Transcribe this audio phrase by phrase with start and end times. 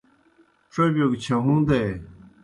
[0.73, 1.81] ڇوبِیو گہ چھہُون٘دے۔